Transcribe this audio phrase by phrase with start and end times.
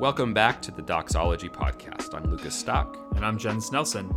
[0.00, 2.14] Welcome back to the Doxology Podcast.
[2.14, 2.96] I'm Lucas Stock.
[3.16, 4.10] And I'm Jens Nelson.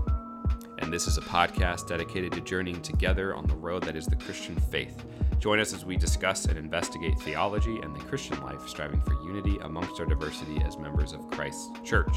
[0.80, 4.16] And this is a podcast dedicated to journeying together on the road that is the
[4.16, 5.04] Christian faith.
[5.40, 9.58] Join us as we discuss and investigate theology and the Christian life, striving for unity
[9.64, 12.16] amongst our diversity as members of Christ's church.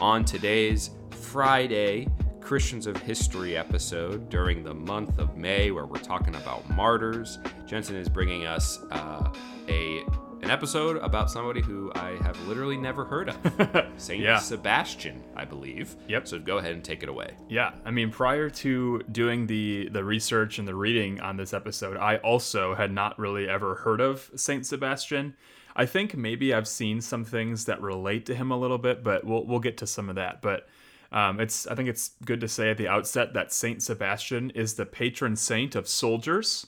[0.00, 2.08] On today's Friday,
[2.40, 7.96] Christians of History episode during the month of May, where we're talking about martyrs, Jensen
[7.96, 9.30] is bringing us uh,
[9.68, 10.02] a
[10.42, 14.38] an episode about somebody who I have literally never heard of, Saint yeah.
[14.38, 15.96] Sebastian, I believe.
[16.08, 16.28] Yep.
[16.28, 17.34] So go ahead and take it away.
[17.48, 21.96] Yeah, I mean, prior to doing the the research and the reading on this episode,
[21.96, 25.34] I also had not really ever heard of Saint Sebastian.
[25.74, 29.24] I think maybe I've seen some things that relate to him a little bit, but
[29.24, 30.42] we'll we'll get to some of that.
[30.42, 30.68] But
[31.12, 34.74] um, it's I think it's good to say at the outset that Saint Sebastian is
[34.74, 36.66] the patron saint of soldiers,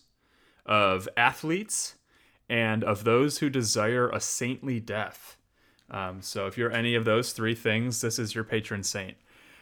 [0.64, 1.96] of athletes
[2.48, 5.36] and of those who desire a saintly death.
[5.90, 9.16] Um, so if you're any of those three things, this is your patron saint.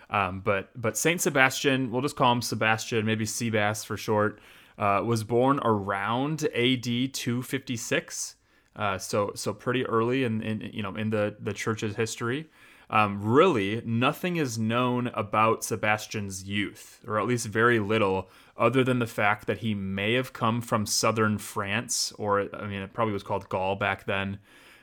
[0.09, 4.41] Um, but but Saint Sebastian, we'll just call him Sebastian, maybe Sebas for short,
[4.79, 8.37] uh, was born around AD 256.
[8.77, 12.47] Uh, so so pretty early in, in you know in the the church's history.
[12.89, 19.01] Um, really, nothing is known about Sebastian's youth, or at least very little, other than
[19.01, 23.13] the fact that he may have come from southern France, or I mean, it probably
[23.13, 24.39] was called Gaul back then,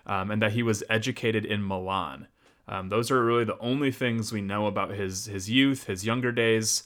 [0.06, 2.28] um, and that he was educated in Milan.
[2.68, 6.32] Um, those are really the only things we know about his his youth, his younger
[6.32, 6.84] days.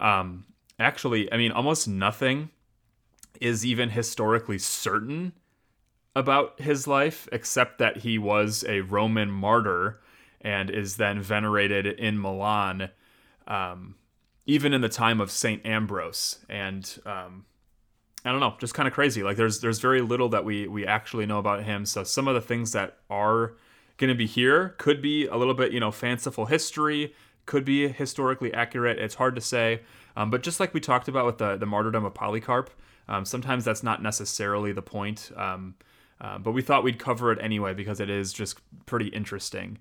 [0.00, 0.44] Um,
[0.78, 2.50] actually, I mean, almost nothing
[3.40, 5.32] is even historically certain
[6.14, 10.00] about his life, except that he was a Roman martyr
[10.40, 12.90] and is then venerated in Milan,
[13.46, 13.96] um,
[14.46, 16.44] even in the time of Saint Ambrose.
[16.48, 17.44] And um,
[18.24, 19.22] I don't know, just kind of crazy.
[19.22, 21.86] Like there's there's very little that we we actually know about him.
[21.86, 23.54] So some of the things that are
[23.96, 27.14] going to be here could be a little bit you know fanciful history,
[27.46, 28.98] could be historically accurate.
[28.98, 29.80] It's hard to say.
[30.16, 32.70] Um, but just like we talked about with the the martyrdom of Polycarp,
[33.08, 35.30] um, sometimes that's not necessarily the point.
[35.36, 35.74] Um,
[36.20, 39.78] uh, but we thought we'd cover it anyway because it is just pretty interesting.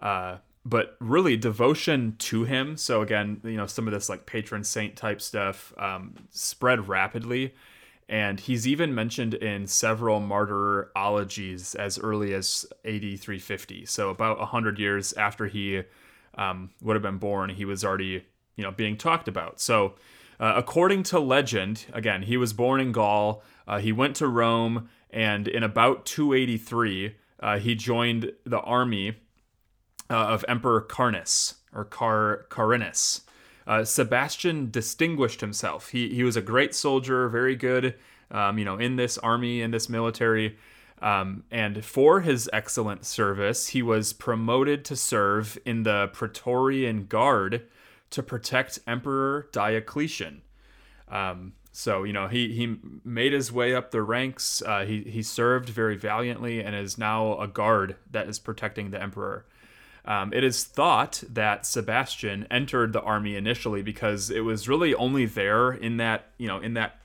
[0.00, 2.76] Uh, but really devotion to him.
[2.76, 7.54] So again, you know, some of this like patron saint type stuff um, spread rapidly.
[8.08, 13.86] And he's even mentioned in several martyrologies as early as AD 350.
[13.86, 15.82] So about 100 years after he
[16.36, 18.24] um, would have been born, he was already,
[18.56, 19.60] you know, being talked about.
[19.60, 19.94] So
[20.38, 23.42] uh, according to legend, again, he was born in Gaul.
[23.66, 29.16] Uh, he went to Rome, and in about 283, uh, he joined the army
[30.10, 33.22] uh, of Emperor Carnus or Car Carinus.
[33.66, 35.90] Uh, Sebastian distinguished himself.
[35.90, 37.94] He he was a great soldier, very good,
[38.30, 40.56] um, you know, in this army, in this military.
[41.02, 47.66] Um, and for his excellent service, he was promoted to serve in the Praetorian Guard
[48.10, 50.42] to protect Emperor Diocletian.
[51.08, 54.62] Um, so you know he he made his way up the ranks.
[54.62, 59.02] Uh, he he served very valiantly and is now a guard that is protecting the
[59.02, 59.44] emperor.
[60.06, 65.26] Um, it is thought that Sebastian entered the army initially because it was really only
[65.26, 67.00] there in that you know in that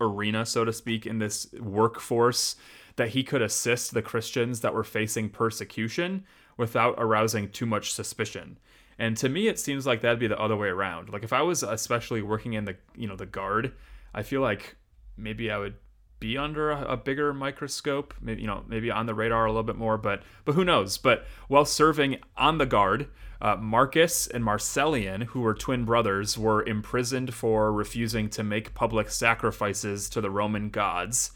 [0.00, 2.56] arena, so to speak, in this workforce
[2.96, 6.24] that he could assist the Christians that were facing persecution
[6.56, 8.58] without arousing too much suspicion.
[8.98, 11.10] And to me, it seems like that'd be the other way around.
[11.10, 13.72] Like if I was especially working in the you know the guard,
[14.14, 14.76] I feel like
[15.16, 15.74] maybe I would
[16.20, 19.62] be under a, a, bigger microscope, maybe you know, maybe on the radar a little
[19.62, 20.98] bit more, but but who knows?
[20.98, 23.08] But while serving on the guard,
[23.40, 29.10] uh, Marcus and Marcellian, who were twin brothers, were imprisoned for refusing to make public
[29.10, 31.30] sacrifices to the Roman gods.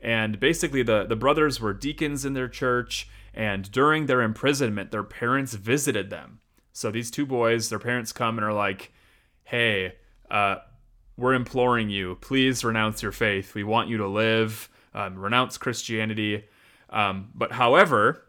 [0.00, 5.02] And basically, the, the brothers were deacons in their church, and during their imprisonment, their
[5.02, 6.40] parents visited them.
[6.72, 8.92] So these two boys, their parents come and are like,
[9.44, 9.94] hey,
[10.30, 10.56] uh,
[11.16, 13.54] we're imploring you, please renounce your faith.
[13.54, 16.44] We want you to live, um, renounce Christianity.
[16.90, 18.22] Um, but however,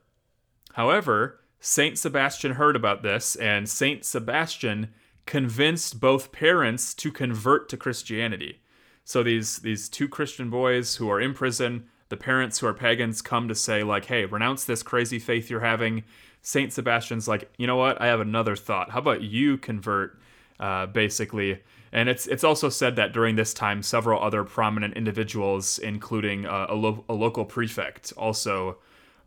[0.73, 4.93] however, Saint Sebastian heard about this, and Saint Sebastian
[5.25, 8.61] convinced both parents to convert to Christianity.
[9.03, 13.21] So these these two Christian boys who are in prison, the parents who are pagans
[13.21, 16.03] come to say like, "Hey, renounce this crazy faith you're having."
[16.41, 18.01] Saint Sebastian's like, "You know what?
[18.01, 18.91] I have another thought.
[18.91, 20.19] How about you convert?"
[20.59, 21.61] Uh, basically,
[21.91, 26.67] and it's it's also said that during this time, several other prominent individuals, including uh,
[26.69, 28.77] a, lo- a, local prefect, also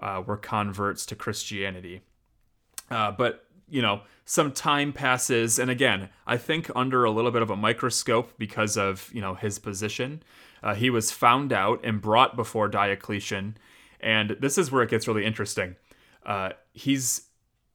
[0.01, 2.03] uh, were converts to Christianity.
[2.91, 7.43] Uh, but you know, some time passes, and again, I think under a little bit
[7.43, 10.23] of a microscope because of you know his position,
[10.63, 13.57] uh, he was found out and brought before Diocletian,
[14.01, 15.77] and this is where it gets really interesting.
[16.27, 17.29] uh, he's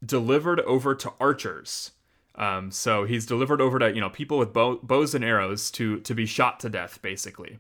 [0.06, 1.92] delivered over to archers.
[2.38, 6.00] Um, so he's delivered over to you know people with bow, bows and arrows to
[6.02, 7.60] to be shot to death, basically.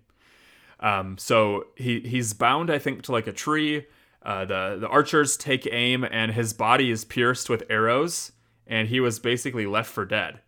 [0.80, 3.88] Um, so he he's bound, I think, to like a tree.
[4.22, 8.32] Uh, the the archers take aim, and his body is pierced with arrows,
[8.68, 10.42] and he was basically left for dead.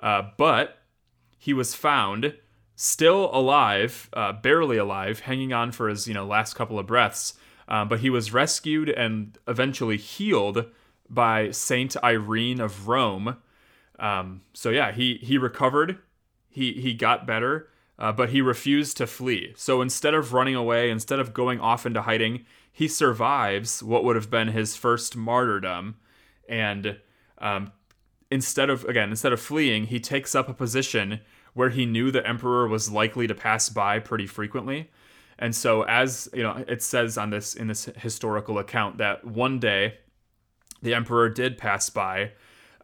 [0.00, 0.78] Uh, but
[1.38, 2.34] he was found
[2.74, 7.34] still alive, uh, barely alive, hanging on for his you know last couple of breaths.
[7.68, 10.64] Um, but he was rescued and eventually healed
[11.10, 13.36] by Saint Irene of Rome.
[13.98, 15.98] Um, so yeah, he he recovered,
[16.48, 17.68] he he got better,
[17.98, 19.52] uh, but he refused to flee.
[19.56, 24.16] So instead of running away, instead of going off into hiding, he survives what would
[24.16, 25.96] have been his first martyrdom,
[26.48, 26.98] and
[27.38, 27.72] um,
[28.30, 31.20] instead of again instead of fleeing, he takes up a position
[31.54, 34.90] where he knew the emperor was likely to pass by pretty frequently.
[35.40, 39.58] And so as, you know, it says on this in this historical account that one
[39.58, 39.98] day
[40.82, 42.32] the emperor did pass by.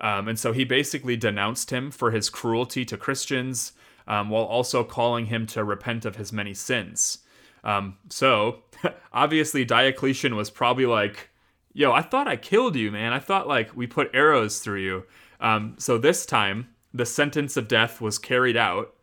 [0.00, 3.72] Um, and so he basically denounced him for his cruelty to Christians
[4.06, 7.18] um, while also calling him to repent of his many sins.
[7.62, 8.62] Um, so
[9.12, 11.30] obviously Diocletian was probably like,
[11.72, 13.12] yo, I thought I killed you, man.
[13.12, 15.04] I thought like we put arrows through you.
[15.40, 18.94] Um, so this time the sentence of death was carried out.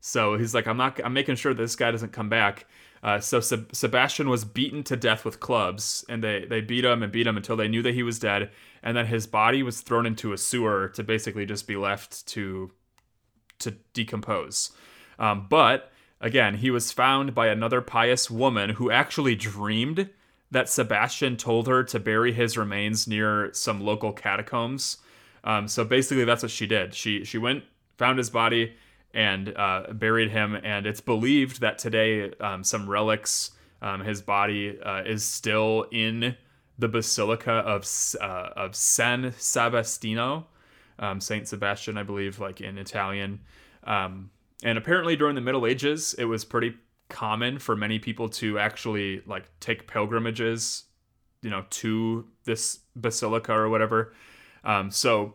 [0.00, 2.66] So he's like, I'm not, I'm making sure this guy doesn't come back.
[3.02, 7.02] Uh, so Seb- Sebastian was beaten to death with clubs, and they they beat him
[7.02, 8.50] and beat him until they knew that he was dead,
[8.82, 12.70] and then his body was thrown into a sewer to basically just be left to
[13.60, 14.72] to decompose.
[15.18, 20.10] Um, but again, he was found by another pious woman who actually dreamed
[20.50, 24.98] that Sebastian told her to bury his remains near some local catacombs.
[25.44, 26.94] Um, so basically, that's what she did.
[26.94, 27.64] She she went,
[27.96, 28.74] found his body,
[29.14, 30.54] and uh, buried him.
[30.54, 33.52] And it's believed that today um, some relics,
[33.82, 36.36] um, his body uh, is still in
[36.78, 37.86] the Basilica of
[38.20, 40.46] uh, of San Sebastiano,
[40.98, 43.40] um, Saint Sebastian, I believe, like in Italian.
[43.84, 44.30] Um,
[44.62, 46.74] and apparently, during the Middle Ages, it was pretty
[47.08, 50.84] common for many people to actually like take pilgrimages,
[51.42, 54.14] you know, to this basilica or whatever.
[54.64, 55.34] Um, so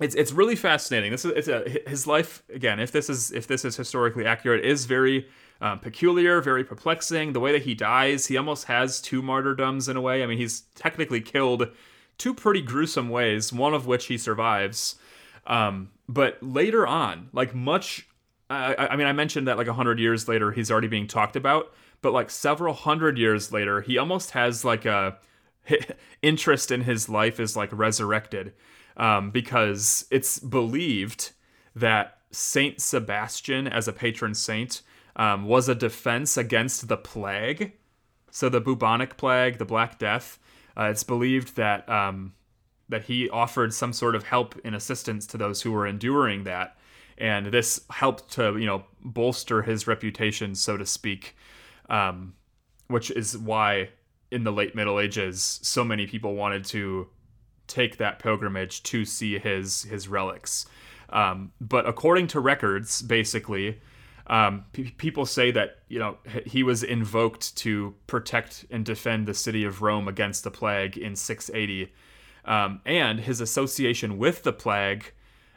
[0.00, 1.12] it's it's really fascinating.
[1.12, 2.80] This is it's a his life again.
[2.80, 5.28] If this is if this is historically accurate, is very
[5.60, 7.32] um, peculiar, very perplexing.
[7.32, 10.22] The way that he dies, he almost has two martyrdoms in a way.
[10.22, 11.68] I mean, he's technically killed
[12.18, 13.52] two pretty gruesome ways.
[13.52, 14.96] One of which he survives,
[15.46, 18.08] um, but later on, like much.
[18.50, 21.34] I, I mean, I mentioned that like a hundred years later, he's already being talked
[21.34, 25.16] about, but like several hundred years later, he almost has like a
[26.22, 28.52] interest in his life is like resurrected
[28.96, 31.32] um, because it's believed
[31.74, 34.82] that Saint Sebastian, as a patron saint,
[35.16, 37.72] um, was a defense against the plague.
[38.30, 40.38] So the bubonic plague, the Black Death.
[40.76, 42.34] Uh, it's believed that um,
[42.88, 46.76] that he offered some sort of help and assistance to those who were enduring that,
[47.16, 51.36] and this helped to you know bolster his reputation, so to speak.
[51.88, 52.34] Um,
[52.88, 53.90] which is why
[54.30, 57.08] in the late Middle Ages, so many people wanted to
[57.66, 60.66] take that pilgrimage to see his his relics.
[61.10, 63.80] Um, but according to records, basically,
[64.26, 69.34] um, p- people say that you know he was invoked to protect and defend the
[69.34, 71.92] city of Rome against the plague in 680,
[72.44, 75.12] um, and his association with the plague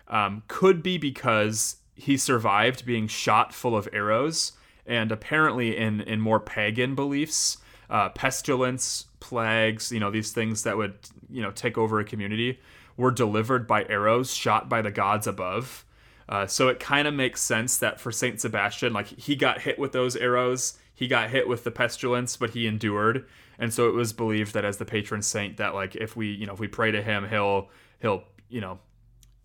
[0.07, 4.53] um, could be because he survived being shot full of arrows,
[4.85, 7.57] and apparently in in more pagan beliefs,
[7.89, 10.95] uh, pestilence, plagues, you know, these things that would,
[11.29, 12.59] you know, take over a community
[12.97, 15.85] were delivered by arrows shot by the gods above.
[16.29, 19.79] Uh, so it kind of makes sense that for Saint Sebastian, like he got hit
[19.79, 23.25] with those arrows, he got hit with the pestilence, but he endured,
[23.59, 26.45] and so it was believed that as the patron saint, that like if we, you
[26.45, 27.69] know, if we pray to him, he'll
[28.01, 28.79] he'll you know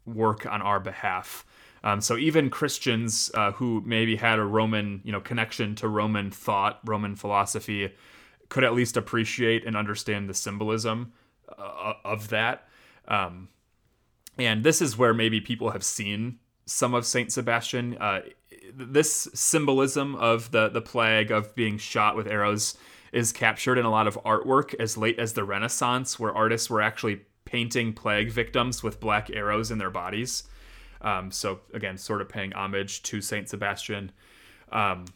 [0.07, 1.45] work on our behalf.
[1.85, 6.31] Um, so even Christians uh, who maybe had a Roman, you know, connection to Roman
[6.31, 7.93] thought, Roman philosophy,
[8.53, 11.15] could at least appreciate and understand the symbolism
[11.59, 12.69] uh, of that.
[13.09, 13.49] Um,
[14.37, 17.97] and this is where maybe people have seen some of Saint Sebastian.
[17.97, 18.21] Uh,
[18.75, 22.77] this symbolism of the the plague of being shot with arrows
[23.11, 26.83] is captured in a lot of artwork as late as the Renaissance, where artists were
[26.83, 30.43] actually painting plague victims with black arrows in their bodies.
[31.01, 34.13] Um, so again, sort of paying homage to Saint Sebastian.
[34.71, 35.07] Um,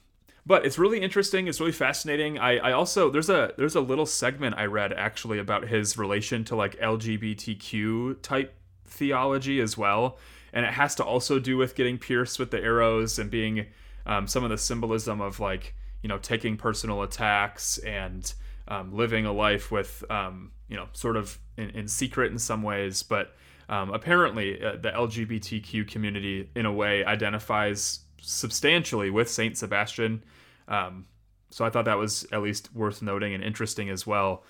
[0.46, 1.48] but it's really interesting.
[1.48, 2.38] It's really fascinating.
[2.38, 6.44] I, I also there's a there's a little segment I read actually about his relation
[6.44, 8.54] to like LGBTQ type
[8.86, 10.18] theology as well,
[10.52, 13.66] and it has to also do with getting pierced with the arrows and being
[14.06, 18.32] um, some of the symbolism of like you know taking personal attacks and
[18.68, 22.62] um, living a life with, um, you know, sort of in, in, secret in some
[22.62, 23.02] ways.
[23.02, 23.34] But
[23.68, 30.22] um, apparently, uh, the LGBTQ community, in a way, identifies substantially with Saint Sebastian.
[30.68, 31.06] Um,
[31.50, 34.44] so I thought that was at least worth noting and interesting as well.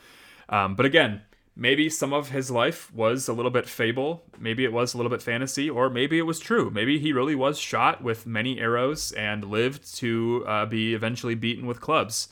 [0.49, 1.23] Um, but again,
[1.56, 4.25] maybe some of his life was a little bit fable.
[4.38, 6.70] Maybe it was a little bit fantasy, or maybe it was true.
[6.70, 11.66] Maybe he really was shot with many arrows and lived to uh, be eventually beaten
[11.66, 12.28] with clubs.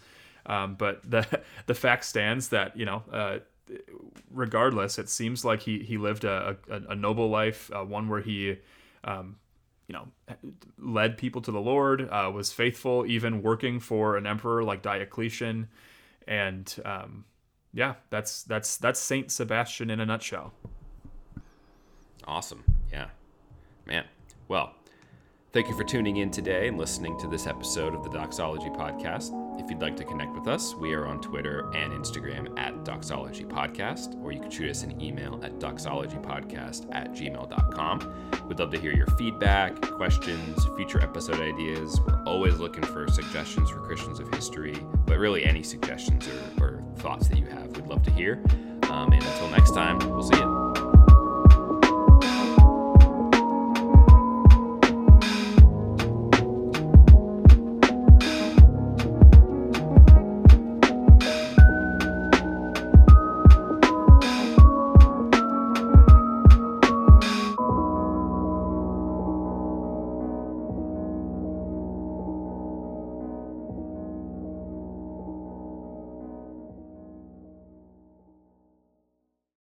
[0.46, 3.38] Um, but the the fact stands that you know, uh,
[4.30, 8.20] regardless, it seems like he he lived a, a, a noble life, uh, one where
[8.20, 8.58] he.
[9.02, 9.36] Um,
[9.88, 10.08] you know,
[10.78, 15.68] led people to the Lord, uh, was faithful, even working for an emperor like Diocletian,
[16.26, 17.24] and um,
[17.72, 20.54] yeah, that's that's that's Saint Sebastian in a nutshell.
[22.26, 22.64] Awesome.
[22.90, 23.08] Yeah.
[23.86, 24.04] Man.
[24.48, 24.74] Well,
[25.52, 29.43] thank you for tuning in today and listening to this episode of the Doxology Podcast.
[29.58, 33.44] If you'd like to connect with us, we are on Twitter and Instagram at Doxology
[33.44, 38.48] Podcast, or you can shoot us an email at doxologypodcast at gmail.com.
[38.48, 42.00] We'd love to hear your feedback, questions, future episode ideas.
[42.00, 46.82] We're always looking for suggestions for Christians of history, but really any suggestions or, or
[46.96, 48.42] thoughts that you have, we'd love to hear.
[48.90, 50.53] Um, and until next time, we'll see you.